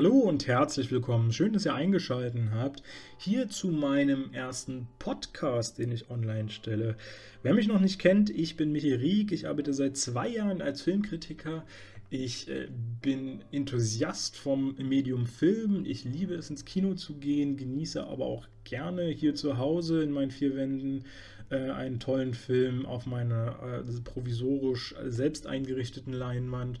Hallo 0.00 0.16
und 0.20 0.46
herzlich 0.46 0.90
willkommen. 0.90 1.30
Schön, 1.30 1.52
dass 1.52 1.66
ihr 1.66 1.74
eingeschaltet 1.74 2.34
habt. 2.54 2.82
Hier 3.18 3.50
zu 3.50 3.68
meinem 3.68 4.32
ersten 4.32 4.88
Podcast, 4.98 5.76
den 5.76 5.92
ich 5.92 6.08
online 6.08 6.48
stelle. 6.48 6.96
Wer 7.42 7.52
mich 7.52 7.68
noch 7.68 7.80
nicht 7.80 7.98
kennt, 7.98 8.30
ich 8.30 8.56
bin 8.56 8.72
Michael 8.72 8.96
Rieck. 8.96 9.30
Ich 9.30 9.46
arbeite 9.46 9.74
seit 9.74 9.98
zwei 9.98 10.26
Jahren 10.26 10.62
als 10.62 10.80
Filmkritiker. 10.80 11.66
Ich 12.08 12.48
äh, 12.48 12.68
bin 13.02 13.44
Enthusiast 13.52 14.38
vom 14.38 14.74
Medium 14.78 15.26
Film. 15.26 15.84
Ich 15.84 16.04
liebe 16.04 16.32
es, 16.32 16.48
ins 16.48 16.64
Kino 16.64 16.94
zu 16.94 17.18
gehen, 17.18 17.58
genieße 17.58 18.02
aber 18.02 18.24
auch 18.24 18.48
gerne 18.64 19.04
hier 19.08 19.34
zu 19.34 19.58
Hause 19.58 20.02
in 20.02 20.12
meinen 20.12 20.30
vier 20.30 20.56
Wänden 20.56 21.04
äh, 21.50 21.72
einen 21.72 22.00
tollen 22.00 22.32
Film 22.32 22.86
auf 22.86 23.04
meiner 23.04 23.82
äh, 23.86 24.00
provisorisch 24.02 24.94
selbst 25.04 25.46
eingerichteten 25.46 26.14
Leinwand 26.14 26.80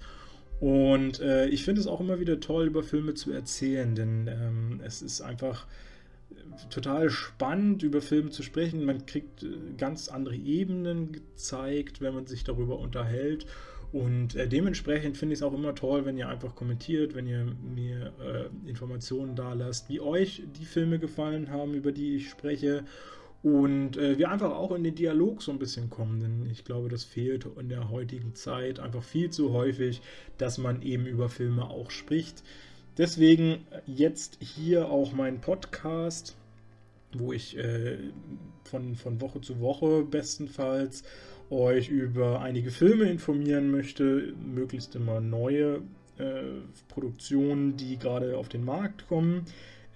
und 0.60 1.20
äh, 1.20 1.46
ich 1.48 1.64
finde 1.64 1.80
es 1.80 1.86
auch 1.86 2.00
immer 2.00 2.20
wieder 2.20 2.38
toll, 2.38 2.66
über 2.66 2.82
Filme 2.82 3.14
zu 3.14 3.32
erzählen, 3.32 3.94
denn 3.94 4.28
ähm, 4.28 4.80
es 4.84 5.02
ist 5.02 5.22
einfach 5.22 5.66
total 6.68 7.10
spannend, 7.10 7.82
über 7.82 8.02
Filme 8.02 8.30
zu 8.30 8.42
sprechen. 8.42 8.84
Man 8.84 9.06
kriegt 9.06 9.42
äh, 9.42 9.48
ganz 9.78 10.08
andere 10.08 10.36
Ebenen 10.36 11.12
gezeigt, 11.12 12.00
wenn 12.00 12.14
man 12.14 12.26
sich 12.26 12.44
darüber 12.44 12.78
unterhält. 12.78 13.46
Und 13.92 14.36
äh, 14.36 14.46
dementsprechend 14.46 15.16
finde 15.16 15.32
ich 15.32 15.40
es 15.40 15.42
auch 15.42 15.54
immer 15.54 15.74
toll, 15.74 16.04
wenn 16.04 16.16
ihr 16.16 16.28
einfach 16.28 16.54
kommentiert, 16.54 17.14
wenn 17.14 17.26
ihr 17.26 17.44
mir 17.74 18.12
äh, 18.20 18.68
Informationen 18.68 19.34
da 19.34 19.52
lasst, 19.54 19.88
wie 19.88 20.00
euch 20.00 20.42
die 20.60 20.64
Filme 20.64 20.98
gefallen 20.98 21.50
haben, 21.50 21.74
über 21.74 21.90
die 21.90 22.16
ich 22.16 22.30
spreche 22.30 22.84
und 23.42 23.96
äh, 23.96 24.18
wir 24.18 24.30
einfach 24.30 24.50
auch 24.50 24.72
in 24.72 24.84
den 24.84 24.94
Dialog 24.94 25.42
so 25.42 25.50
ein 25.50 25.58
bisschen 25.58 25.88
kommen, 25.88 26.20
denn 26.20 26.50
ich 26.50 26.64
glaube, 26.64 26.88
das 26.88 27.04
fehlt 27.04 27.46
in 27.58 27.68
der 27.70 27.90
heutigen 27.90 28.34
Zeit 28.34 28.80
einfach 28.80 29.02
viel 29.02 29.30
zu 29.30 29.52
häufig, 29.52 30.02
dass 30.36 30.58
man 30.58 30.82
eben 30.82 31.06
über 31.06 31.28
Filme 31.28 31.68
auch 31.70 31.90
spricht. 31.90 32.42
Deswegen 32.98 33.64
jetzt 33.86 34.38
hier 34.42 34.90
auch 34.90 35.12
mein 35.12 35.40
Podcast, 35.40 36.36
wo 37.14 37.32
ich 37.32 37.56
äh, 37.56 37.96
von, 38.64 38.94
von 38.94 39.20
Woche 39.22 39.40
zu 39.40 39.60
Woche 39.60 40.04
bestenfalls 40.04 41.02
euch 41.48 41.88
über 41.88 42.42
einige 42.42 42.70
Filme 42.70 43.10
informieren 43.10 43.70
möchte, 43.70 44.34
möglichst 44.44 44.94
immer 44.94 45.20
neue 45.20 45.82
äh, 46.18 46.42
Produktionen, 46.88 47.76
die 47.76 47.98
gerade 47.98 48.36
auf 48.36 48.48
den 48.48 48.64
Markt 48.64 49.08
kommen. 49.08 49.46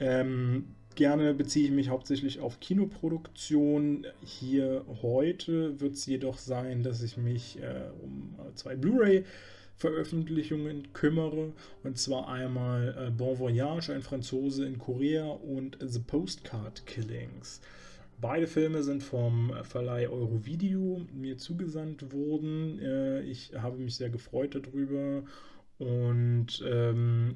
Ähm, 0.01 0.74
Gerne 0.95 1.35
beziehe 1.35 1.67
ich 1.67 1.73
mich 1.73 1.89
hauptsächlich 1.89 2.39
auf 2.39 2.61
Kinoproduktion. 2.61 4.07
Hier 4.25 4.85
heute 5.03 5.81
wird 5.81 5.95
es 5.95 6.07
jedoch 6.07 6.39
sein, 6.39 6.85
dass 6.85 7.03
ich 7.03 7.17
mich 7.17 7.61
äh, 7.61 7.91
um 8.01 8.37
zwei 8.55 8.77
Blu-ray-Veröffentlichungen 8.77 10.93
kümmere. 10.93 11.53
Und 11.83 11.99
zwar 11.99 12.29
einmal 12.29 12.97
äh, 12.97 13.11
Bon 13.11 13.37
Voyage, 13.37 13.93
ein 13.93 14.03
Franzose 14.03 14.67
in 14.67 14.79
Korea 14.79 15.27
und 15.27 15.79
The 15.81 15.99
Postcard 15.99 16.87
Killings. 16.87 17.61
Beide 18.21 18.47
Filme 18.47 18.85
sind 18.85 19.03
vom 19.03 19.53
Verleih 19.65 20.09
Eurovideo 20.09 21.01
mir 21.13 21.39
zugesandt 21.39 22.13
worden. 22.13 22.79
Äh, 22.79 23.23
ich 23.23 23.51
habe 23.57 23.79
mich 23.79 23.97
sehr 23.97 24.11
gefreut 24.11 24.55
darüber 24.55 25.25
und 25.79 26.63
ähm, 26.65 27.35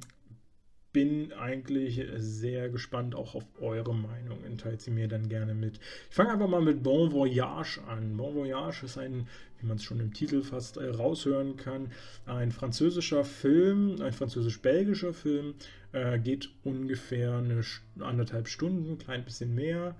bin 0.92 1.32
eigentlich 1.32 2.02
sehr 2.16 2.68
gespannt 2.70 3.14
auch 3.14 3.34
auf 3.34 3.44
eure 3.60 3.94
Meinung. 3.94 4.38
Teilt 4.56 4.80
sie 4.80 4.90
mir 4.90 5.08
dann 5.08 5.28
gerne 5.28 5.54
mit. 5.54 5.78
Ich 6.08 6.14
fange 6.14 6.32
einfach 6.32 6.48
mal 6.48 6.62
mit 6.62 6.82
Bon 6.82 7.12
Voyage 7.12 7.80
an. 7.86 8.16
Bon 8.16 8.34
Voyage 8.34 8.84
ist 8.84 8.98
ein, 8.98 9.26
wie 9.60 9.66
man 9.66 9.76
es 9.76 9.84
schon 9.84 10.00
im 10.00 10.12
Titel 10.12 10.42
fast 10.42 10.76
äh, 10.76 10.88
raushören 10.88 11.56
kann, 11.56 11.92
ein 12.26 12.50
französischer 12.50 13.24
Film, 13.24 14.00
ein 14.00 14.12
französisch-belgischer 14.12 15.12
Film. 15.12 15.54
Äh, 15.92 16.18
geht 16.18 16.50
ungefähr 16.64 17.38
eine 17.38 17.62
anderthalb 18.00 18.48
Stunden, 18.48 18.98
klein 18.98 19.24
bisschen 19.24 19.54
mehr 19.54 19.94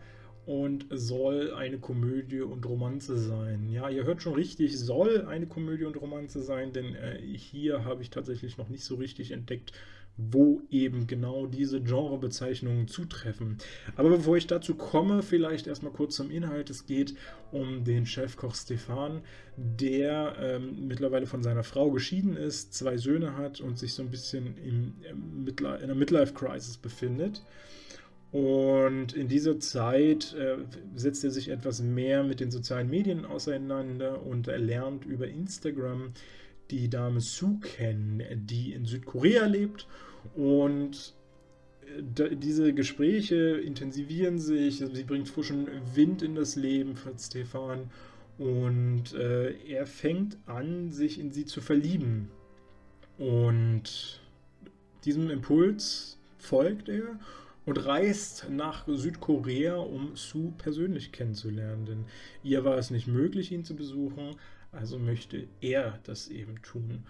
und 0.49 0.87
soll 0.91 1.53
eine 1.53 1.79
Komödie 1.79 2.41
und 2.41 2.65
Romanze 2.65 3.19
sein. 3.19 3.69
Ja, 3.71 3.91
ihr 3.91 4.05
hört 4.05 4.23
schon 4.23 4.33
richtig, 4.33 4.79
soll 4.79 5.27
eine 5.27 5.47
Komödie 5.47 5.85
und 5.85 6.01
Romanze 6.01 6.43
sein, 6.43 6.73
denn 6.73 6.95
äh, 6.95 7.21
hier 7.21 7.85
habe 7.85 8.01
ich 8.01 8.09
tatsächlich 8.09 8.57
noch 8.57 8.71
nicht 8.71 8.83
so 8.83 8.95
richtig 8.95 9.33
entdeckt, 9.33 9.73
wo 10.19 10.63
eben 10.69 11.07
genau 11.07 11.47
diese 11.47 11.81
Genrebezeichnungen 11.81 12.89
zutreffen. 12.89 13.59
Aber 13.95 14.11
bevor 14.11 14.37
ich 14.37 14.49
dazu 14.49 14.75
komme, 14.75 15.23
vielleicht 15.23 15.69
erstmal 15.69 15.93
kurz 15.93 16.17
zum 16.17 16.33
Inhalt. 16.33 16.71
Es 16.71 16.87
geht 16.87 17.15
um 17.53 17.85
den 17.85 18.05
Chefkoch 18.05 18.57
Stefan, 18.57 19.23
der 19.57 20.35
ähm, 20.41 20.89
mittlerweile 20.89 21.27
von 21.27 21.45
seiner 21.45 21.63
Frau 21.63 21.93
geschieden 21.93 22.37
ist, 22.37 22.75
zwei 22.75 22.97
Söhne 22.97 23.37
hat 23.37 23.61
und 23.61 23.79
sich 23.79 23.95
so 23.95 24.03
ein 24.03 24.11
bisschen 24.11 24.57
im, 24.59 24.95
im 25.09 25.47
in 25.47 25.87
der 25.87 25.95
Midlife-Crisis 25.95 26.79
befindet. 26.79 27.43
Und 28.33 29.15
in 29.15 29.29
dieser 29.29 29.61
Zeit 29.61 30.35
äh, 30.35 30.57
setzt 30.97 31.23
er 31.25 31.31
sich 31.31 31.49
etwas 31.49 31.81
mehr 31.81 32.25
mit 32.25 32.41
den 32.41 32.51
sozialen 32.51 32.91
Medien 32.91 33.25
auseinander 33.25 34.27
und 34.27 34.49
er 34.49 34.59
lernt 34.59 35.07
über 35.07 35.29
Instagram 35.29 36.13
die 36.71 36.91
Dame 36.91 37.21
Sue 37.21 37.61
kennen, 37.61 38.23
die 38.47 38.73
in 38.73 38.85
Südkorea 38.85 39.47
lebt 39.47 39.87
und 40.35 41.15
äh, 41.97 42.37
diese 42.37 42.73
Gespräche 42.75 43.37
intensivieren 43.37 44.39
sich, 44.39 44.79
sie 44.79 45.05
bringt 45.05 45.29
frischen 45.29 45.69
Wind 45.95 46.23
in 46.23 46.35
das 46.35 46.57
Leben 46.57 46.97
von 46.97 47.19
Stefan 47.19 47.91
und 48.39 49.15
äh, 49.15 49.53
er 49.67 49.87
fängt 49.87 50.37
an, 50.47 50.93
sich 50.93 51.19
in 51.19 51.33
sie 51.33 51.45
zu 51.45 51.61
verlieben. 51.61 52.31
Und 53.19 54.21
diesem 55.05 55.29
Impuls 55.29 56.19
folgt 56.39 56.89
er 56.89 57.19
und 57.67 57.85
reist 57.85 58.49
nach 58.49 58.87
Südkorea, 58.87 59.77
um 59.77 60.15
Sue 60.17 60.53
persönlich 60.57 61.11
kennenzulernen. 61.13 61.85
Denn 61.85 62.05
ihr 62.43 62.65
war 62.65 62.79
es 62.79 62.91
nicht 62.91 63.09
möglich, 63.09 63.51
ihn 63.51 63.65
zu 63.65 63.75
besuchen, 63.75 64.37
also 64.71 64.99
möchte 64.99 65.49
er 65.61 65.99
das 66.05 66.29
eben 66.29 66.63
tun. 66.63 67.05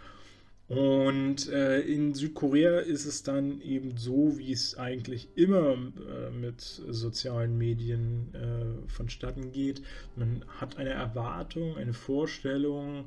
Und 0.68 1.48
äh, 1.48 1.80
in 1.80 2.12
Südkorea 2.12 2.80
ist 2.80 3.06
es 3.06 3.22
dann 3.22 3.62
eben 3.62 3.96
so, 3.96 4.36
wie 4.36 4.52
es 4.52 4.76
eigentlich 4.76 5.28
immer 5.34 5.72
äh, 5.72 6.30
mit 6.30 6.60
sozialen 6.60 7.56
Medien 7.56 8.34
äh, 8.34 8.90
vonstatten 8.90 9.50
geht. 9.50 9.80
Man 10.14 10.44
hat 10.60 10.76
eine 10.76 10.90
Erwartung, 10.90 11.76
eine 11.78 11.94
Vorstellung 11.94 13.06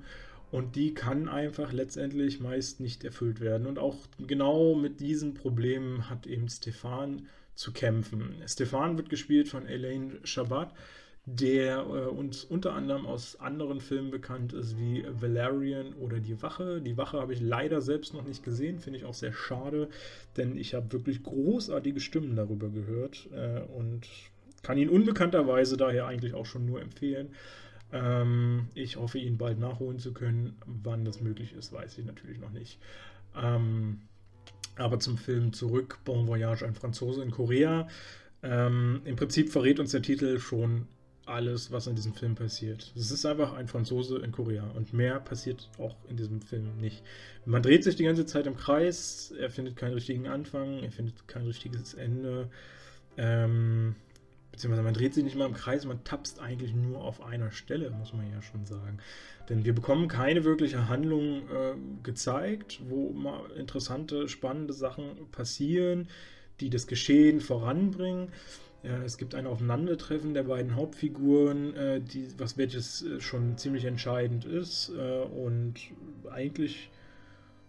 und 0.49 0.75
die 0.75 0.95
kann 0.95 1.29
einfach 1.29 1.71
letztendlich 1.71 2.39
meist 2.39 2.79
nicht 2.79 3.03
erfüllt 3.03 3.41
werden. 3.41 3.67
Und 3.67 3.77
auch 3.77 3.95
genau 4.25 4.73
mit 4.73 4.99
diesen 4.99 5.35
Problemen 5.35 6.09
hat 6.09 6.25
eben 6.25 6.49
Stefan 6.49 7.27
zu 7.53 7.71
kämpfen. 7.73 8.33
Stefan 8.47 8.97
wird 8.97 9.09
gespielt 9.09 9.47
von 9.47 9.67
Elaine 9.67 10.19
Shabbat 10.23 10.73
der 11.25 11.79
äh, 11.79 12.07
uns 12.07 12.43
unter 12.43 12.73
anderem 12.73 13.05
aus 13.05 13.39
anderen 13.39 13.79
Filmen 13.79 14.09
bekannt 14.09 14.53
ist, 14.53 14.77
wie 14.77 15.05
Valerian 15.07 15.93
oder 15.93 16.19
Die 16.19 16.41
Wache. 16.41 16.81
Die 16.81 16.97
Wache 16.97 17.19
habe 17.19 17.33
ich 17.33 17.41
leider 17.41 17.81
selbst 17.81 18.13
noch 18.13 18.25
nicht 18.25 18.43
gesehen, 18.43 18.79
finde 18.79 18.99
ich 18.99 19.05
auch 19.05 19.13
sehr 19.13 19.33
schade, 19.33 19.89
denn 20.35 20.57
ich 20.57 20.73
habe 20.73 20.91
wirklich 20.91 21.21
großartige 21.23 21.99
Stimmen 21.99 22.35
darüber 22.35 22.69
gehört 22.69 23.29
äh, 23.33 23.61
und 23.77 24.07
kann 24.63 24.77
ihn 24.77 24.89
unbekannterweise 24.89 25.77
daher 25.77 26.07
eigentlich 26.07 26.33
auch 26.33 26.45
schon 26.45 26.65
nur 26.65 26.81
empfehlen. 26.81 27.29
Ähm, 27.91 28.67
ich 28.73 28.97
hoffe, 28.97 29.19
ihn 29.19 29.37
bald 29.37 29.59
nachholen 29.59 29.99
zu 29.99 30.13
können. 30.13 30.57
Wann 30.65 31.05
das 31.05 31.21
möglich 31.21 31.53
ist, 31.53 31.73
weiß 31.73 31.97
ich 31.97 32.05
natürlich 32.05 32.39
noch 32.39 32.51
nicht. 32.51 32.79
Ähm, 33.35 34.01
aber 34.75 34.99
zum 34.99 35.17
Film 35.17 35.53
zurück, 35.53 35.99
Bon 36.05 36.27
Voyage, 36.27 36.65
ein 36.65 36.75
Franzose 36.75 37.21
in 37.21 37.31
Korea. 37.31 37.87
Ähm, 38.43 39.01
Im 39.05 39.15
Prinzip 39.15 39.49
verrät 39.51 39.79
uns 39.79 39.91
der 39.91 40.01
Titel 40.01 40.39
schon 40.39 40.87
alles, 41.25 41.71
was 41.71 41.87
in 41.87 41.95
diesem 41.95 42.13
Film 42.13 42.35
passiert. 42.35 42.91
Es 42.95 43.11
ist 43.11 43.25
einfach 43.25 43.53
ein 43.53 43.67
Franzose 43.67 44.17
in 44.19 44.31
Korea 44.31 44.63
und 44.75 44.93
mehr 44.93 45.19
passiert 45.19 45.69
auch 45.77 45.95
in 46.09 46.17
diesem 46.17 46.41
Film 46.41 46.77
nicht. 46.79 47.03
Man 47.45 47.61
dreht 47.61 47.83
sich 47.83 47.95
die 47.95 48.03
ganze 48.03 48.25
Zeit 48.25 48.47
im 48.47 48.57
Kreis, 48.57 49.33
er 49.39 49.49
findet 49.49 49.75
keinen 49.75 49.93
richtigen 49.93 50.27
Anfang, 50.27 50.79
er 50.83 50.91
findet 50.91 51.27
kein 51.27 51.45
richtiges 51.45 51.93
Ende. 51.93 52.49
Ähm, 53.17 53.95
beziehungsweise 54.51 54.83
man 54.83 54.93
dreht 54.93 55.13
sich 55.13 55.23
nicht 55.23 55.35
mal 55.35 55.45
im 55.45 55.53
Kreis, 55.53 55.85
man 55.85 56.03
tapst 56.03 56.39
eigentlich 56.39 56.73
nur 56.73 57.03
auf 57.03 57.23
einer 57.23 57.51
Stelle, 57.51 57.89
muss 57.91 58.13
man 58.13 58.29
ja 58.31 58.41
schon 58.41 58.65
sagen. 58.65 58.97
Denn 59.49 59.63
wir 59.63 59.73
bekommen 59.73 60.07
keine 60.07 60.43
wirkliche 60.43 60.87
Handlung 60.87 61.49
äh, 61.49 61.75
gezeigt, 62.03 62.79
wo 62.87 63.11
mal 63.11 63.49
interessante, 63.51 64.27
spannende 64.27 64.73
Sachen 64.73 65.29
passieren, 65.31 66.07
die 66.59 66.69
das 66.69 66.87
Geschehen 66.87 67.41
voranbringen. 67.41 68.29
Ja, 68.83 69.03
es 69.03 69.17
gibt 69.17 69.35
ein 69.35 69.45
Aufeinandertreffen 69.45 70.33
der 70.33 70.43
beiden 70.43 70.75
Hauptfiguren, 70.75 71.75
äh, 71.75 72.01
die, 72.01 72.27
was 72.37 72.57
welches 72.57 73.03
äh, 73.03 73.19
schon 73.19 73.57
ziemlich 73.57 73.85
entscheidend 73.85 74.45
ist. 74.45 74.91
Äh, 74.97 75.21
und 75.21 75.75
eigentlich 76.31 76.89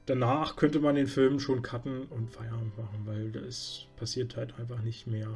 danach 0.06 0.56
könnte 0.56 0.81
man 0.81 0.94
den 0.94 1.06
Film 1.06 1.38
schon 1.38 1.61
cutten 1.61 2.05
und 2.05 2.31
Feierabend 2.31 2.76
machen, 2.79 3.03
weil 3.05 3.37
es 3.44 3.87
passiert 3.97 4.37
halt 4.37 4.59
einfach 4.59 4.82
nicht 4.82 5.06
mehr. 5.06 5.29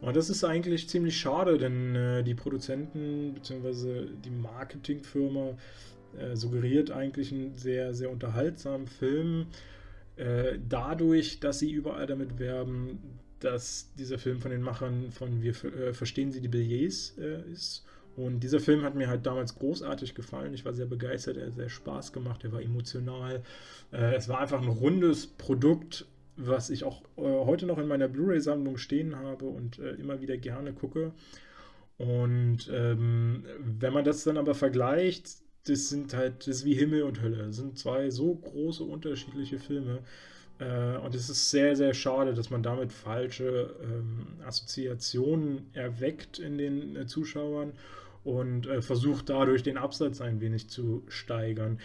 Und 0.00 0.16
das 0.16 0.30
ist 0.30 0.42
eigentlich 0.42 0.88
ziemlich 0.88 1.16
schade, 1.16 1.58
denn 1.58 1.94
äh, 1.94 2.22
die 2.24 2.34
Produzenten 2.34 3.34
bzw. 3.34 4.06
die 4.24 4.30
Marketingfirma 4.30 5.56
äh, 6.18 6.34
suggeriert 6.34 6.90
eigentlich 6.90 7.32
einen 7.32 7.56
sehr, 7.56 7.94
sehr 7.94 8.10
unterhaltsamen 8.10 8.88
Film 8.88 9.46
äh, 10.16 10.58
dadurch, 10.68 11.40
dass 11.40 11.58
sie 11.58 11.72
überall 11.72 12.06
damit 12.06 12.38
werben, 12.38 12.98
dass 13.44 13.92
dieser 13.98 14.18
Film 14.18 14.40
von 14.40 14.50
den 14.50 14.62
Machern 14.62 15.10
von 15.10 15.42
Wir 15.42 15.52
äh, 15.64 15.92
verstehen 15.92 16.32
Sie 16.32 16.40
die 16.40 16.48
Billets 16.48 17.16
äh, 17.18 17.42
ist. 17.52 17.84
Und 18.16 18.40
dieser 18.40 18.60
Film 18.60 18.82
hat 18.82 18.94
mir 18.94 19.08
halt 19.08 19.26
damals 19.26 19.56
großartig 19.56 20.14
gefallen. 20.14 20.54
Ich 20.54 20.64
war 20.64 20.72
sehr 20.72 20.86
begeistert, 20.86 21.36
er 21.36 21.46
hat 21.46 21.54
sehr 21.54 21.68
Spaß 21.68 22.12
gemacht, 22.12 22.44
er 22.44 22.52
war 22.52 22.62
emotional. 22.62 23.42
Äh, 23.92 24.14
es 24.14 24.28
war 24.28 24.40
einfach 24.40 24.62
ein 24.62 24.68
rundes 24.68 25.26
Produkt, 25.26 26.06
was 26.36 26.70
ich 26.70 26.84
auch 26.84 27.02
äh, 27.16 27.22
heute 27.22 27.66
noch 27.66 27.78
in 27.78 27.88
meiner 27.88 28.08
Blu-ray-Sammlung 28.08 28.78
stehen 28.78 29.16
habe 29.16 29.46
und 29.46 29.78
äh, 29.78 29.90
immer 29.92 30.20
wieder 30.20 30.36
gerne 30.36 30.72
gucke. 30.72 31.12
Und 31.98 32.70
ähm, 32.72 33.44
wenn 33.58 33.92
man 33.92 34.04
das 34.04 34.24
dann 34.24 34.38
aber 34.38 34.54
vergleicht, 34.54 35.36
das 35.66 35.88
sind 35.88 36.14
halt, 36.14 36.40
das 36.40 36.58
ist 36.58 36.64
wie 36.64 36.74
Himmel 36.74 37.02
und 37.02 37.20
Hölle. 37.22 37.38
Das 37.38 37.56
sind 37.56 37.78
zwei 37.78 38.10
so 38.10 38.34
große 38.34 38.84
unterschiedliche 38.84 39.58
Filme. 39.58 40.00
Äh, 40.58 40.96
und 40.98 41.14
es 41.14 41.28
ist 41.28 41.50
sehr, 41.50 41.76
sehr 41.76 41.94
schade, 41.94 42.34
dass 42.34 42.50
man 42.50 42.62
damit 42.62 42.92
falsche 42.92 43.74
ähm, 43.82 44.26
Assoziationen 44.44 45.66
erweckt 45.72 46.38
in 46.38 46.58
den 46.58 46.96
äh, 46.96 47.06
Zuschauern 47.06 47.72
und 48.22 48.66
äh, 48.66 48.82
versucht 48.82 49.28
dadurch 49.28 49.62
den 49.62 49.76
Absatz 49.76 50.20
ein 50.20 50.40
wenig 50.40 50.68
zu 50.68 51.02
steigern. 51.08 51.78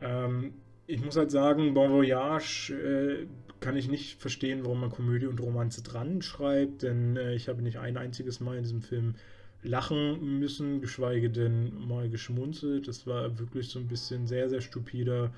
Ähm, 0.00 0.54
ich 0.86 1.04
muss 1.04 1.16
halt 1.16 1.30
sagen, 1.30 1.74
Bon 1.74 1.90
Voyage 1.90 2.72
äh, 2.72 3.26
kann 3.60 3.76
ich 3.76 3.88
nicht 3.88 4.20
verstehen, 4.20 4.60
warum 4.64 4.80
man 4.80 4.90
Komödie 4.90 5.26
und 5.26 5.40
Romanze 5.40 5.82
dran 5.82 6.22
schreibt, 6.22 6.82
denn 6.82 7.16
äh, 7.16 7.34
ich 7.34 7.48
habe 7.48 7.62
nicht 7.62 7.78
ein 7.78 7.96
einziges 7.96 8.40
Mal 8.40 8.56
in 8.56 8.62
diesem 8.62 8.82
Film 8.82 9.14
lachen 9.62 10.38
müssen, 10.38 10.80
geschweige 10.80 11.30
denn 11.30 11.86
mal 11.86 12.08
geschmunzelt. 12.08 12.86
Das 12.86 13.06
war 13.06 13.38
wirklich 13.38 13.68
so 13.68 13.78
ein 13.78 13.88
bisschen 13.88 14.26
sehr, 14.26 14.48
sehr 14.48 14.60
stupider, 14.60 15.32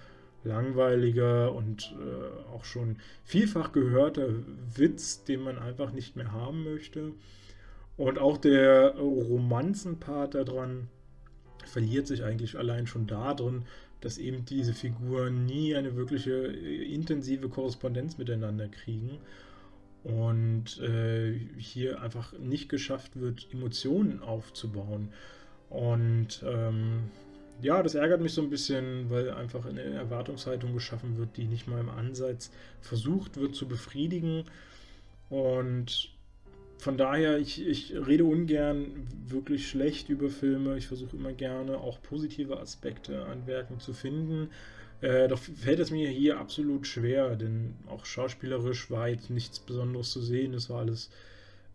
langweiliger 0.44 1.54
und 1.54 1.94
äh, 1.98 2.50
auch 2.50 2.64
schon 2.64 2.96
vielfach 3.24 3.72
gehörter 3.72 4.28
Witz, 4.74 5.24
den 5.24 5.42
man 5.42 5.58
einfach 5.58 5.92
nicht 5.92 6.16
mehr 6.16 6.32
haben 6.32 6.64
möchte. 6.64 7.12
Und 7.96 8.18
auch 8.18 8.38
der 8.38 8.96
Romanzenpart 8.96 10.34
daran 10.34 10.88
verliert 11.66 12.06
sich 12.06 12.24
eigentlich 12.24 12.56
allein 12.56 12.86
schon 12.86 13.06
darin, 13.06 13.64
dass 14.00 14.16
eben 14.16 14.44
diese 14.46 14.72
Figuren 14.72 15.44
nie 15.44 15.74
eine 15.74 15.94
wirkliche 15.96 16.46
äh, 16.46 16.94
intensive 16.94 17.48
Korrespondenz 17.48 18.16
miteinander 18.16 18.68
kriegen 18.68 19.18
und 20.02 20.78
äh, 20.80 21.38
hier 21.58 22.00
einfach 22.00 22.32
nicht 22.38 22.68
geschafft 22.68 23.20
wird, 23.20 23.48
Emotionen 23.52 24.22
aufzubauen. 24.22 25.12
Und 25.68 26.42
ähm, 26.44 27.10
ja, 27.62 27.82
das 27.82 27.94
ärgert 27.94 28.20
mich 28.20 28.32
so 28.32 28.42
ein 28.42 28.50
bisschen, 28.50 29.10
weil 29.10 29.30
einfach 29.30 29.66
eine 29.66 29.82
Erwartungshaltung 29.82 30.74
geschaffen 30.74 31.18
wird, 31.18 31.36
die 31.36 31.44
nicht 31.44 31.68
mal 31.68 31.80
im 31.80 31.90
Ansatz 31.90 32.50
versucht 32.80 33.38
wird 33.38 33.54
zu 33.54 33.68
befriedigen. 33.68 34.44
Und 35.28 36.10
von 36.78 36.96
daher, 36.96 37.38
ich, 37.38 37.66
ich 37.66 37.94
rede 37.94 38.24
ungern 38.24 39.06
wirklich 39.26 39.68
schlecht 39.68 40.08
über 40.08 40.30
Filme. 40.30 40.76
Ich 40.78 40.86
versuche 40.86 41.16
immer 41.16 41.32
gerne 41.32 41.76
auch 41.78 42.00
positive 42.02 42.58
Aspekte 42.58 43.24
an 43.26 43.46
Werken 43.46 43.80
zu 43.80 43.92
finden. 43.92 44.48
Äh, 45.02 45.28
doch 45.28 45.38
fällt 45.38 45.78
es 45.78 45.90
mir 45.90 46.08
hier 46.08 46.38
absolut 46.38 46.86
schwer, 46.86 47.36
denn 47.36 47.74
auch 47.86 48.04
schauspielerisch 48.04 48.90
war 48.90 49.08
jetzt 49.08 49.30
nichts 49.30 49.58
Besonderes 49.58 50.10
zu 50.10 50.20
sehen. 50.20 50.54
Es 50.54 50.68
war 50.68 50.80
alles 50.80 51.10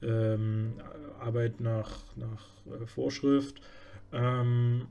ähm, 0.02 0.74
Arbeit 1.20 1.60
nach, 1.60 2.04
nach 2.16 2.48
äh, 2.66 2.86
Vorschrift. 2.86 3.62
Ähm, 4.12 4.88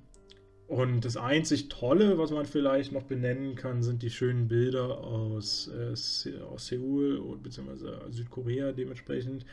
und 0.66 1.04
das 1.04 1.16
einzig 1.16 1.68
Tolle, 1.68 2.18
was 2.18 2.30
man 2.30 2.46
vielleicht 2.46 2.92
noch 2.92 3.02
benennen 3.02 3.54
kann, 3.54 3.82
sind 3.82 4.02
die 4.02 4.10
schönen 4.10 4.48
Bilder 4.48 4.98
aus, 4.98 5.68
äh, 5.68 6.40
aus 6.42 6.66
Seoul 6.66 7.38
bzw. 7.42 8.10
Südkorea 8.10 8.72
dementsprechend. 8.72 9.44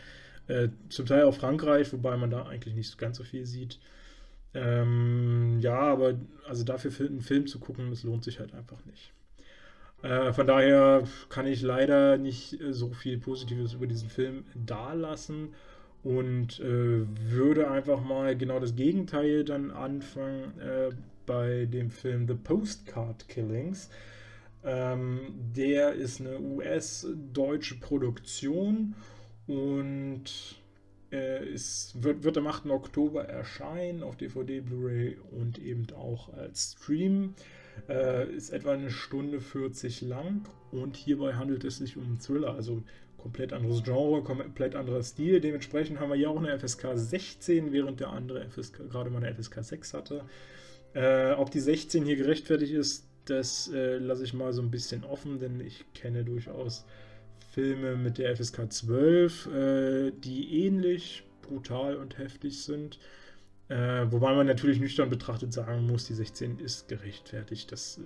Äh, 0.47 0.69
zum 0.89 1.05
Teil 1.05 1.23
auch 1.23 1.35
Frankreich, 1.35 1.91
wobei 1.93 2.17
man 2.17 2.29
da 2.29 2.45
eigentlich 2.45 2.75
nicht 2.75 2.97
ganz 2.97 3.17
so 3.17 3.23
viel 3.23 3.45
sieht. 3.45 3.79
Ähm, 4.53 5.59
ja, 5.61 5.79
aber 5.79 6.15
also 6.47 6.63
dafür 6.63 6.91
einen 7.07 7.21
Film 7.21 7.47
zu 7.47 7.59
gucken, 7.59 7.89
das 7.89 8.03
lohnt 8.03 8.23
sich 8.23 8.39
halt 8.39 8.53
einfach 8.53 8.83
nicht. 8.85 9.13
Äh, 10.01 10.33
von 10.33 10.47
daher 10.47 11.03
kann 11.29 11.45
ich 11.45 11.61
leider 11.61 12.17
nicht 12.17 12.59
äh, 12.59 12.73
so 12.73 12.89
viel 12.89 13.17
Positives 13.17 13.73
über 13.73 13.87
diesen 13.87 14.09
Film 14.09 14.45
dalassen 14.55 15.53
und 16.03 16.59
äh, 16.59 17.05
würde 17.31 17.69
einfach 17.69 18.03
mal 18.03 18.35
genau 18.35 18.59
das 18.59 18.75
Gegenteil 18.75 19.43
dann 19.43 19.71
anfangen 19.71 20.59
äh, 20.59 20.89
bei 21.25 21.65
dem 21.65 21.89
Film 21.89 22.27
The 22.27 22.33
Postcard 22.33 23.27
Killings. 23.27 23.89
Ähm, 24.63 25.19
der 25.55 25.93
ist 25.93 26.19
eine 26.19 26.39
US-deutsche 26.39 27.79
Produktion 27.79 28.95
und 29.47 30.23
äh, 31.11 31.45
es 31.49 31.95
wird, 31.99 32.23
wird 32.23 32.37
am 32.37 32.47
8. 32.47 32.67
Oktober 32.67 33.25
erscheinen 33.25 34.03
auf 34.03 34.15
DVD, 34.15 34.61
Blu-ray 34.61 35.17
und 35.31 35.59
eben 35.59 35.87
auch 35.93 36.33
als 36.33 36.73
Stream. 36.73 37.35
Äh, 37.89 38.31
ist 38.35 38.51
etwa 38.51 38.73
eine 38.73 38.91
Stunde 38.91 39.39
40 39.39 40.01
lang 40.01 40.43
und 40.71 40.95
hierbei 40.97 41.33
handelt 41.33 41.63
es 41.63 41.77
sich 41.77 41.97
um 41.97 42.03
einen 42.03 42.19
Thriller, 42.19 42.53
also 42.53 42.83
komplett 43.21 43.53
anderes 43.53 43.83
Genre, 43.83 44.23
komplett 44.23 44.75
anderer 44.75 45.03
Stil. 45.03 45.39
Dementsprechend 45.39 45.99
haben 45.99 46.09
wir 46.09 46.15
hier 46.15 46.29
auch 46.29 46.37
eine 46.37 46.57
FSK 46.57 46.89
16, 46.95 47.71
während 47.71 47.99
der 47.99 48.09
andere 48.09 48.43
FSK, 48.49 48.89
gerade 48.89 49.09
mal 49.09 49.23
eine 49.23 49.33
FSK 49.33 49.63
6 49.63 49.93
hatte. 49.93 50.23
Äh, 50.93 51.33
ob 51.33 51.51
die 51.51 51.59
16 51.59 52.03
hier 52.03 52.15
gerechtfertigt 52.15 52.73
ist, 52.73 53.05
das 53.25 53.71
äh, 53.73 53.97
lasse 53.97 54.23
ich 54.23 54.33
mal 54.33 54.51
so 54.53 54.61
ein 54.61 54.71
bisschen 54.71 55.03
offen, 55.03 55.39
denn 55.39 55.59
ich 55.59 55.85
kenne 55.93 56.25
durchaus 56.25 56.85
Filme 57.51 57.95
mit 57.95 58.17
der 58.17 58.35
FSK 58.35 58.71
12, 58.71 59.47
äh, 59.47 60.11
die 60.11 60.65
ähnlich 60.65 61.23
brutal 61.43 61.97
und 61.97 62.17
heftig 62.17 62.63
sind. 62.63 62.97
Äh, 63.69 64.11
wobei 64.11 64.33
man 64.33 64.47
natürlich 64.47 64.79
nüchtern 64.79 65.09
betrachtet 65.09 65.53
sagen 65.53 65.85
muss, 65.85 66.05
die 66.07 66.13
16 66.13 66.59
ist 66.59 66.89
gerechtfertigt. 66.89 67.71
Das, 67.71 67.99
äh, 67.99 68.01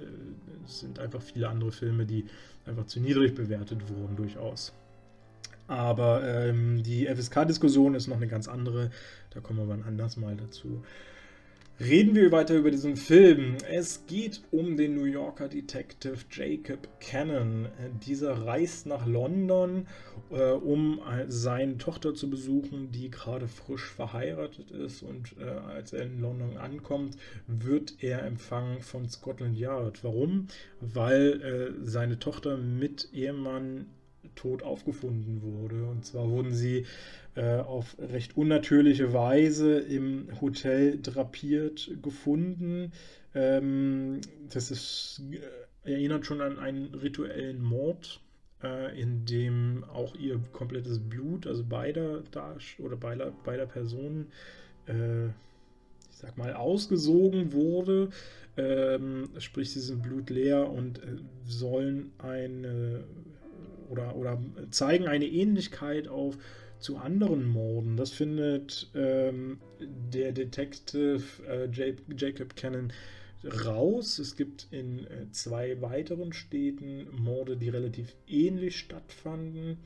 das 0.63 0.81
sind 0.81 0.99
einfach 0.99 1.21
viele 1.21 1.47
andere 1.49 1.71
Filme, 1.71 2.05
die 2.05 2.25
einfach 2.65 2.85
zu 2.85 2.99
niedrig 2.99 3.33
bewertet 3.33 3.89
wurden, 3.89 4.15
durchaus. 4.15 4.73
Aber 5.67 6.23
ähm, 6.23 6.83
die 6.83 7.07
FSK-Diskussion 7.07 7.95
ist 7.95 8.07
noch 8.07 8.17
eine 8.17 8.27
ganz 8.27 8.47
andere. 8.47 8.91
Da 9.31 9.39
kommen 9.39 9.59
wir 9.59 9.67
wann 9.67 9.83
anders 9.83 10.17
mal 10.17 10.35
dazu. 10.35 10.83
Reden 11.77 12.15
wir 12.15 12.31
weiter 12.31 12.55
über 12.55 12.71
diesen 12.71 12.95
Film. 12.95 13.57
Es 13.69 14.05
geht 14.07 14.41
um 14.51 14.77
den 14.77 14.95
New 14.95 15.03
Yorker 15.03 15.49
Detective 15.49 16.19
Jacob 16.31 16.87
Cannon. 17.01 17.67
Dieser 18.05 18.45
reist 18.45 18.85
nach 18.85 19.05
London, 19.05 19.85
äh, 20.31 20.51
um 20.51 21.01
seine 21.27 21.77
Tochter 21.77 22.15
zu 22.15 22.29
besuchen, 22.29 22.93
die 22.93 23.11
gerade 23.11 23.49
frisch 23.49 23.89
verheiratet 23.89 24.71
ist. 24.71 25.03
Und 25.03 25.35
äh, 25.37 25.49
als 25.49 25.91
er 25.91 26.03
in 26.03 26.21
London 26.21 26.55
ankommt, 26.55 27.17
wird 27.47 27.95
er 27.99 28.23
empfangen 28.23 28.79
von 28.79 29.09
Scotland 29.09 29.57
Yard. 29.57 30.01
Warum? 30.01 30.47
Weil 30.79 31.41
äh, 31.41 31.85
seine 31.85 32.19
Tochter 32.19 32.55
mit 32.55 33.09
Ehemann 33.11 33.87
tot 34.35 34.63
aufgefunden 34.63 35.41
wurde. 35.41 35.85
Und 35.85 36.05
zwar 36.05 36.29
wurden 36.29 36.53
sie 36.53 36.85
äh, 37.35 37.57
auf 37.57 37.97
recht 37.99 38.37
unnatürliche 38.37 39.13
Weise 39.13 39.79
im 39.79 40.27
Hotel 40.41 40.99
drapiert 41.01 41.91
gefunden. 42.01 42.91
Ähm, 43.33 44.21
das 44.49 44.71
ist, 44.71 45.21
äh, 45.31 45.91
erinnert 45.91 46.25
schon 46.25 46.41
an 46.41 46.57
einen 46.57 46.95
rituellen 46.95 47.61
Mord, 47.61 48.21
äh, 48.63 48.99
in 48.99 49.25
dem 49.25 49.83
auch 49.83 50.15
ihr 50.15 50.39
komplettes 50.53 50.99
Blut, 50.99 51.45
also 51.45 51.63
beider 51.63 52.23
oder 52.79 52.95
beider, 52.95 53.33
beider 53.43 53.65
Personen, 53.65 54.31
äh, 54.87 55.25
ich 55.25 56.21
sag 56.21 56.37
mal, 56.37 56.53
ausgesogen 56.53 57.51
wurde. 57.51 58.09
Ähm, 58.57 59.29
sprich, 59.39 59.73
sie 59.73 59.81
sind 59.81 60.01
blutleer 60.01 60.69
und 60.69 60.99
äh, 60.99 61.17
sollen 61.45 62.13
eine 62.19 63.03
oder, 63.89 64.15
oder 64.15 64.41
zeigen 64.71 65.07
eine 65.07 65.25
Ähnlichkeit 65.25 66.07
auf 66.07 66.37
zu 66.79 66.97
anderen 66.97 67.45
Morden. 67.45 67.97
Das 67.97 68.11
findet 68.11 68.89
ähm, 68.93 69.59
der 69.79 70.31
Detective 70.31 71.23
äh, 71.47 71.69
Jacob 72.15 72.55
Cannon 72.55 72.91
raus. 73.65 74.19
Es 74.19 74.35
gibt 74.35 74.67
in 74.71 75.05
äh, 75.07 75.31
zwei 75.31 75.81
weiteren 75.81 76.33
Städten 76.33 77.07
Morde, 77.11 77.57
die 77.57 77.69
relativ 77.69 78.15
ähnlich 78.27 78.77
stattfanden. 78.77 79.77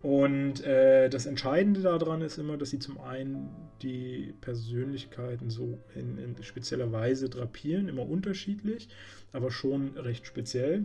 Und 0.00 0.64
äh, 0.64 1.08
das 1.10 1.26
Entscheidende 1.26 1.80
daran 1.80 2.22
ist 2.22 2.38
immer, 2.38 2.56
dass 2.56 2.70
sie 2.70 2.78
zum 2.78 3.00
einen 3.00 3.48
die 3.82 4.32
Persönlichkeiten 4.40 5.50
so 5.50 5.78
in, 5.96 6.18
in 6.18 6.42
spezieller 6.42 6.92
Weise 6.92 7.28
drapieren, 7.28 7.88
immer 7.88 8.08
unterschiedlich, 8.08 8.88
aber 9.32 9.50
schon 9.50 9.96
recht 9.98 10.24
speziell. 10.24 10.84